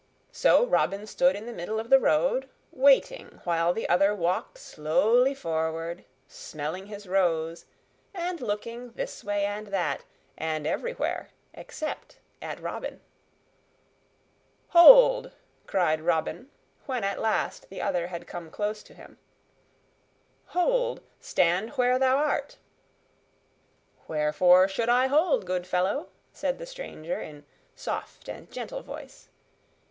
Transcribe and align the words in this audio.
So 0.31 0.65
Robin 0.65 1.05
stood 1.05 1.35
in 1.35 1.45
the 1.45 1.53
middle 1.53 1.79
of 1.79 1.91
the 1.91 1.99
road, 1.99 2.49
waiting 2.71 3.39
while 3.43 3.71
the 3.71 3.87
other 3.87 4.15
walked 4.15 4.57
slowly 4.57 5.35
forward, 5.35 6.05
smelling 6.27 6.87
his 6.87 7.05
rose, 7.05 7.65
and 8.11 8.41
looking 8.41 8.93
this 8.93 9.23
way 9.23 9.45
and 9.45 9.67
that, 9.67 10.03
and 10.35 10.65
everywhere 10.65 11.29
except 11.53 12.17
at 12.41 12.59
Robin. 12.59 13.01
"Hold!" 14.69 15.33
cried 15.67 16.01
Robin, 16.01 16.49
when 16.87 17.03
at 17.03 17.21
last 17.21 17.69
the 17.69 17.83
other 17.83 18.07
had 18.07 18.25
come 18.25 18.49
close 18.49 18.81
to 18.81 18.95
him. 18.95 19.19
"Hold! 20.47 21.01
Stand 21.19 21.69
where 21.77 21.99
thou 21.99 22.17
art!" 22.17 22.57
"Wherefore 24.07 24.67
should 24.67 24.89
I 24.89 25.05
hold, 25.05 25.45
good 25.45 25.67
fellow?" 25.67 26.09
said 26.33 26.57
the 26.57 26.65
stranger 26.65 27.21
in 27.21 27.45
soft 27.75 28.27
and 28.27 28.49
gentle 28.51 28.81
voice. 28.81 29.29